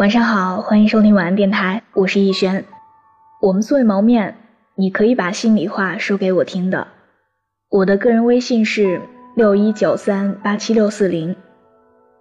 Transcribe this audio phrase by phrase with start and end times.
[0.00, 2.64] 晚上好，欢迎收听晚安电台，我是逸轩。
[3.42, 4.34] 我们素未谋面，
[4.74, 6.88] 你可以把心里话说给我听的。
[7.68, 9.02] 我的个人微信是
[9.36, 11.36] 六一九三八七六四零，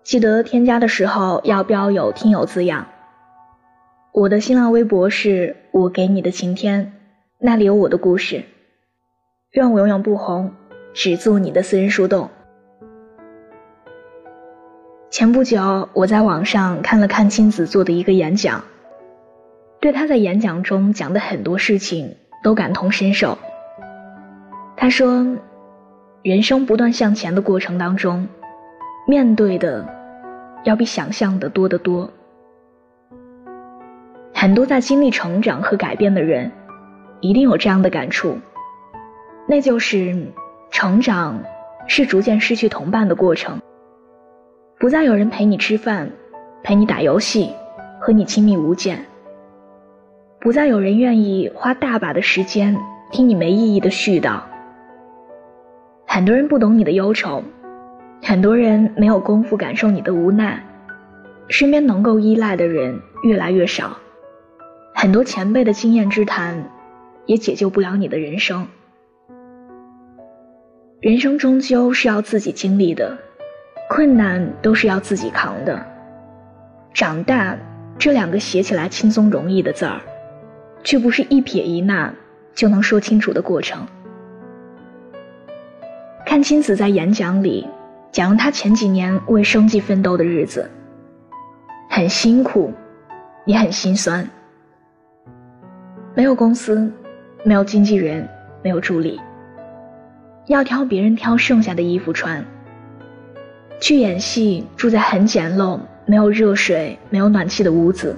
[0.04, 2.86] 记得添加的时候要标有听友字样。
[4.12, 6.92] 我的新浪微博是我给你的晴天，
[7.40, 8.44] 那里有我的故事。
[9.52, 10.52] 愿我永远不红，
[10.94, 12.30] 只做你的私人树洞。
[15.12, 18.64] 前不久，我在网上看了看亲子做的一个演讲，
[19.80, 23.36] 对他在演讲中讲的很多事情都感同身受。
[24.78, 25.26] 他说，
[26.22, 28.28] 人生不断向前的过程当中，
[29.08, 29.84] 面对的
[30.64, 32.12] 要比想象的多得多。
[34.32, 36.52] 很多在经历成长和改变的人，
[37.20, 38.38] 一定有这样的感触，
[39.48, 40.32] 那就是
[40.70, 41.42] 成长
[41.88, 43.60] 是逐渐失去同伴的过程。
[44.80, 46.10] 不再有人陪你吃饭，
[46.64, 47.52] 陪你打游戏，
[48.00, 49.06] 和你亲密无间。
[50.40, 52.78] 不再有人愿意花大把的时间
[53.12, 54.40] 听你没意义的絮叨。
[56.08, 57.44] 很多人不懂你的忧愁，
[58.24, 60.64] 很多人没有功夫感受你的无奈，
[61.50, 63.98] 身边能够依赖的人越来越少，
[64.96, 66.72] 很多前辈的经验之谈，
[67.26, 68.66] 也解救不了你的人生。
[71.02, 73.18] 人生终究是要自己经历的。
[73.90, 75.84] 困难都是要自己扛的。
[76.94, 77.58] 长大
[77.98, 80.00] 这两个写起来轻松容易的字儿，
[80.84, 82.14] 却不是一撇一捺
[82.54, 83.86] 就能说清楚的过程。
[86.24, 87.68] 看青子在演讲里
[88.12, 90.70] 讲了他前几年为生计奋斗的日子，
[91.90, 92.72] 很辛苦，
[93.46, 94.30] 也很心酸。
[96.14, 96.92] 没有公司，
[97.44, 98.30] 没有经纪人，
[98.64, 99.20] 没有助理，
[100.46, 102.46] 要挑别人挑剩下的衣服穿。
[103.80, 108.16] 去演戏，住在很简陋、没有热水、没有暖气的屋子。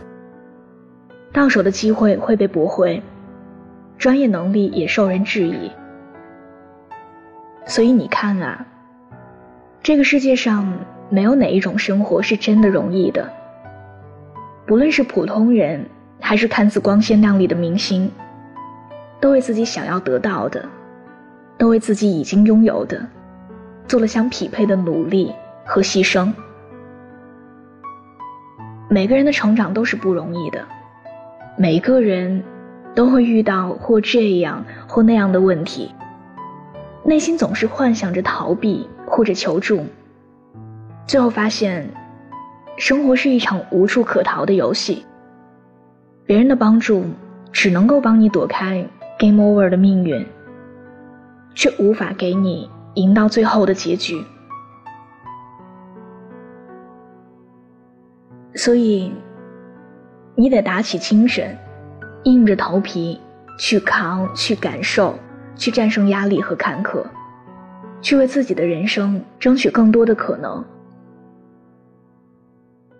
[1.31, 3.01] 到手的机会会被驳回，
[3.97, 5.71] 专业能力也受人质疑。
[7.65, 8.65] 所以你看啊，
[9.83, 10.73] 这个世界上
[11.09, 13.31] 没有哪一种生活是真的容易的。
[14.65, 15.85] 不论是普通人，
[16.19, 18.11] 还是看似光鲜亮丽的明星，
[19.19, 20.65] 都为自己想要得到的，
[21.57, 23.05] 都为自己已经拥有的，
[23.87, 25.31] 做了相匹配的努力。
[25.73, 26.33] 和牺牲，
[28.89, 30.67] 每个人的成长都是不容易的，
[31.57, 32.43] 每个人
[32.93, 35.95] 都会遇到或这样或那样的问题，
[37.05, 39.85] 内心总是幻想着逃避或者求助，
[41.07, 41.89] 最后发现，
[42.75, 45.05] 生活是一场无处可逃的游戏。
[46.25, 47.05] 别人的帮助
[47.53, 48.85] 只能够帮你躲开
[49.17, 50.27] game over 的命运，
[51.55, 54.21] 却无法给你赢到最后的结局。
[58.53, 59.13] 所以，
[60.35, 61.57] 你得打起精神，
[62.23, 63.19] 硬着头皮
[63.57, 65.17] 去扛、去感受、
[65.55, 67.01] 去战胜压力和坎坷，
[68.01, 70.63] 去为自己的人生争取更多的可能。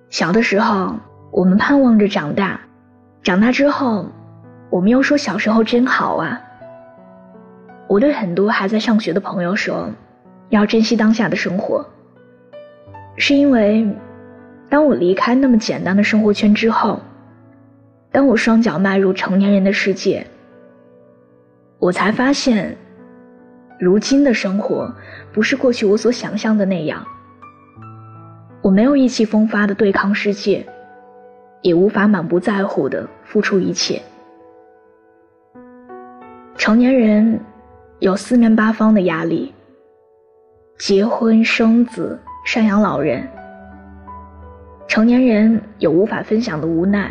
[0.09, 0.95] 小的时候，
[1.31, 2.57] 我们盼望着长大；
[3.21, 4.05] 长大之后，
[4.69, 6.41] 我们又说小时候真好啊。
[7.87, 9.89] 我对很多还在上学的朋友说，
[10.47, 11.85] 要珍惜当下的生活，
[13.17, 13.85] 是因为。
[14.71, 17.01] 当我离开那么简单的生活圈之后，
[18.09, 20.25] 当我双脚迈入成年人的世界，
[21.77, 22.77] 我才发现，
[23.77, 24.95] 如今的生活
[25.33, 27.05] 不是过去我所想象的那样。
[28.61, 30.65] 我没有意气风发的对抗世界，
[31.61, 34.01] 也无法满不在乎的付出一切。
[36.55, 37.41] 成年人
[37.99, 39.53] 有四面八方的压力：
[40.79, 42.17] 结婚、生子、
[42.47, 43.27] 赡养老人。
[44.91, 47.09] 成年人有无法分享的无奈，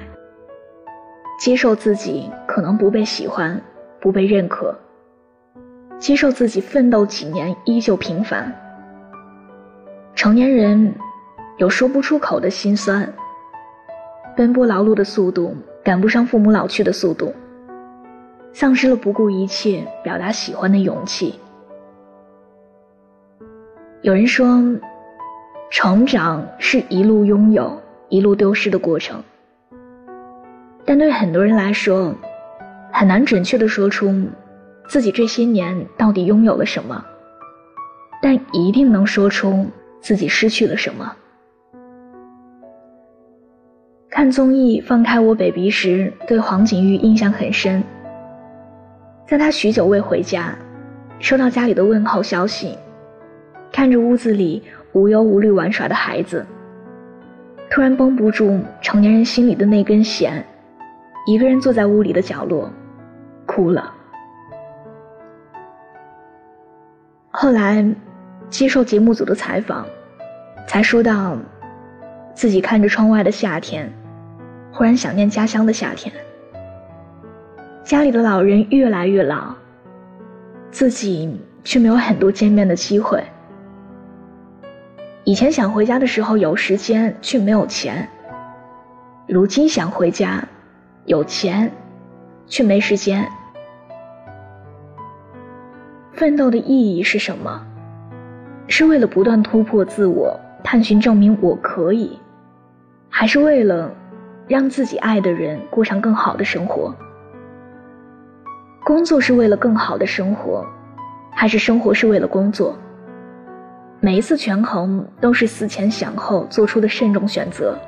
[1.39, 3.59] 接受自己可能不被喜欢、
[3.99, 4.79] 不被认可，
[5.99, 8.55] 接受自己奋斗几年依旧平凡。
[10.15, 10.95] 成年人
[11.57, 13.11] 有说不出口的心酸，
[14.37, 17.33] 奔波劳碌的速度赶不上父母老去的速度，
[18.53, 21.35] 丧失了不顾一切表达喜欢的勇气。
[24.03, 24.47] 有人说。
[25.71, 29.23] 成长是一路拥有，一路丢失的过程。
[30.85, 32.13] 但对很多人来说，
[32.91, 34.13] 很难准确的说出
[34.89, 37.05] 自己这些年到底拥有了什么，
[38.21, 39.65] 但一定能说出
[40.01, 41.17] 自己失去了什么。
[44.11, 47.81] 看综艺《放开我，baby》时，对黄景瑜印象很深。
[49.25, 50.53] 在他许久未回家，
[51.21, 52.77] 收到家里的问候消息，
[53.71, 54.65] 看着屋子里。
[54.93, 56.45] 无忧无虑玩耍的孩子，
[57.71, 60.45] 突然绷不住成年人心里的那根弦，
[61.27, 62.71] 一个人坐在屋里的角落，
[63.47, 63.95] 哭了。
[67.31, 67.87] 后来
[68.49, 69.87] 接受节目组的采访，
[70.67, 71.39] 才说到
[72.35, 73.91] 自己看着窗外的夏天，
[74.73, 76.13] 忽然想念家乡的夏天。
[77.85, 79.55] 家里的老人越来越老，
[80.71, 83.23] 自己却没有很多见面的机会。
[85.25, 88.09] 以前想回家的时候有时间却没有钱，
[89.27, 90.43] 如今想回家，
[91.05, 91.71] 有钱，
[92.47, 93.31] 却没时间。
[96.13, 97.65] 奋斗的意义是什么？
[98.67, 102.19] 是为了不断突破自我，探寻证明我可以，
[103.11, 103.93] 还是为了
[104.49, 106.95] 让自己爱的人过上更好的生活？
[108.85, 110.67] 工作是为了更好的生活，
[111.31, 112.75] 还是生活是为了工作？
[114.03, 117.79] 每一次权衡都是思前想后做出的慎重选择。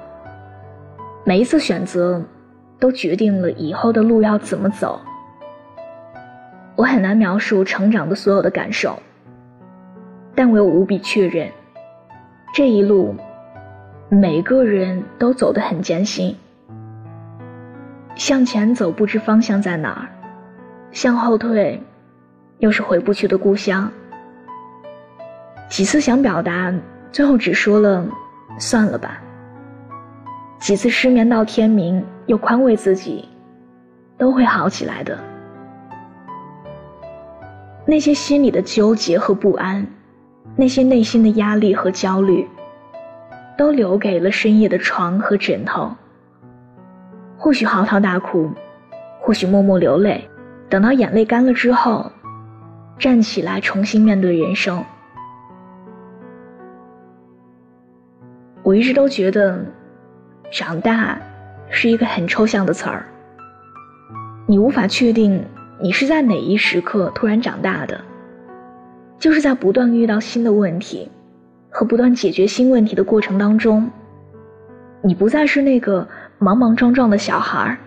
[1.25, 2.23] 每一次选择，
[2.79, 5.01] 都决定了以后的路要怎么走。
[6.77, 8.99] 我很难描述成长的所有的感受，
[10.35, 11.49] 但我又无比确认，
[12.53, 13.15] 这一路，
[14.11, 16.37] 每个人都走得很艰辛。
[18.17, 20.09] 向前走不知方向在哪儿，
[20.91, 21.83] 向后退，
[22.59, 23.91] 又是回不去的故乡。
[25.73, 26.71] 几次想表达，
[27.11, 28.07] 最后只说了
[28.61, 29.23] “算了吧”。
[30.61, 33.27] 几次失眠到天明，又宽慰自己，
[34.19, 35.19] 都会好起来的。
[37.87, 39.87] 那些心里的纠结和不安，
[40.57, 42.47] 那些内心的压力和焦虑，
[43.57, 45.91] 都留给了深夜的床和枕头。
[47.39, 48.51] 或许嚎啕大哭，
[49.23, 50.29] 或许默默流泪，
[50.69, 52.13] 等到眼泪干了之后，
[52.99, 54.85] 站起来重新面对人生。
[58.73, 59.63] 我一直都觉得，
[60.51, 61.21] 长大
[61.69, 63.05] 是一个很抽象的词儿。
[64.47, 65.45] 你无法确定
[65.79, 68.01] 你是在哪一时刻突然长大的，
[69.19, 71.11] 就是在不断遇到新的问题
[71.69, 73.91] 和不断解决新问题的过程当中，
[75.03, 76.09] 你不再是那个
[76.39, 77.79] 莽莽撞撞的小孩儿，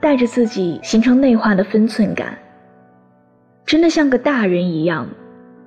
[0.00, 2.36] 带着自己形成内化的分寸感，
[3.64, 5.06] 真的像个大人一样，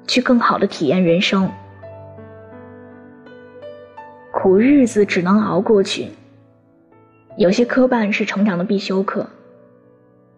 [0.06, 1.50] 去更好的体验人生。
[4.46, 6.10] 苦日子只能熬过去。
[7.36, 9.26] 有些磕绊是成长的必修课，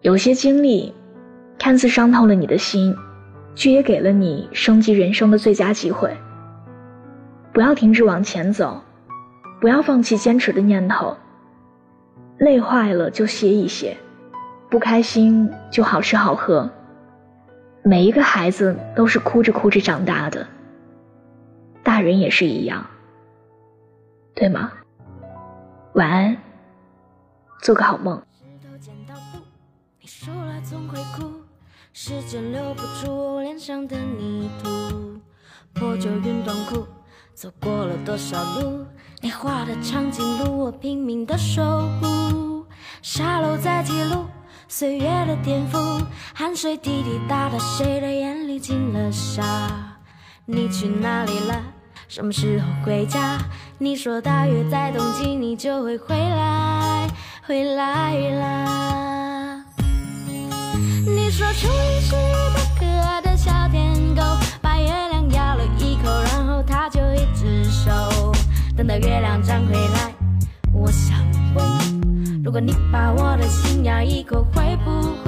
[0.00, 0.94] 有些经历
[1.58, 2.96] 看似伤透了你的心，
[3.54, 6.10] 却也给了你升级人生的最佳机会。
[7.52, 8.82] 不要停止往前走，
[9.60, 11.14] 不要放弃坚持的念头。
[12.38, 13.94] 累坏了就歇一歇，
[14.70, 16.70] 不开心就好吃好喝。
[17.82, 20.46] 每一个孩子都是哭着哭着长大的，
[21.82, 22.86] 大人也是一样。
[24.38, 24.70] 对吗？
[25.94, 26.36] 晚安，
[27.60, 28.22] 做个好梦。
[31.92, 35.18] 时间留不住脸上的泥土，
[35.74, 36.86] 破旧运动裤，
[37.34, 38.86] 走过了多少路？
[39.20, 41.60] 你画的长颈鹿，我拼命的守
[42.00, 42.64] 护。
[43.02, 44.24] 沙漏在记录
[44.68, 49.98] 岁月的颠覆，汗水滴滴答答，谁的眼里进了沙？
[50.44, 51.60] 你去哪里了？
[52.08, 53.38] 什么时候回家？
[53.76, 57.06] 你说大约在冬季，你就会回来，
[57.46, 59.62] 回来啦。
[61.06, 64.22] 你说初一是一个可爱的小天狗，
[64.62, 68.32] 把月亮咬了一口，然后它就一只手。
[68.74, 70.14] 等到月亮长回来，
[70.72, 71.18] 我想
[71.54, 74.90] 问，如果你把我的心咬一口，会不
[75.22, 75.27] 会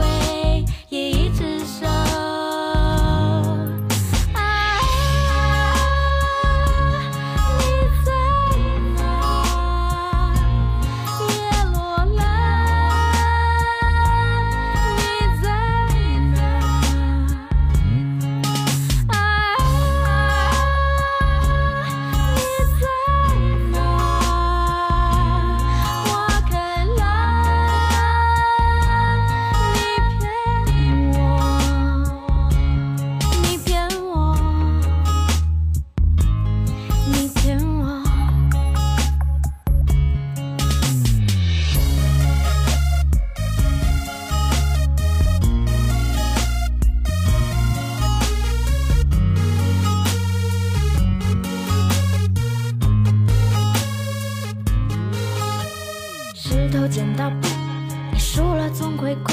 [58.72, 59.32] 总会哭，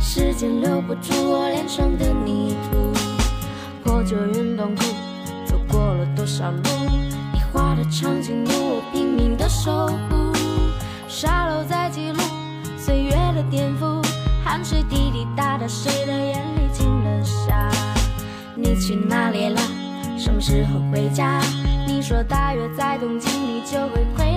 [0.00, 2.92] 时间留不住我脸上的泥土，
[3.82, 4.82] 破旧运动裤，
[5.46, 6.60] 走过了多少路，
[7.32, 10.32] 你画的长颈鹿，我拼命的守护，
[11.08, 12.20] 沙漏在记录
[12.76, 14.04] 岁月的颠覆，
[14.44, 17.70] 汗水滴滴答答，谁的眼里进了沙？
[18.54, 19.60] 你去哪里了？
[20.18, 21.40] 什么时候回家？
[21.86, 24.27] 你说大约在冬季，你就会回。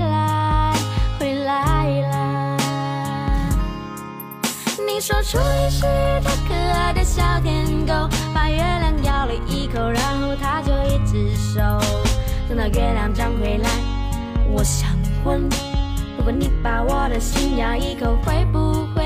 [5.02, 11.60] 说出一是一条可爱的小天狗，把月亮咬了一口，然后他就一直守。
[12.48, 13.68] 等到月亮长回来，
[14.52, 14.88] 我想
[15.24, 15.42] 问，
[16.20, 19.01] 如果你把我的心咬一口，会不会？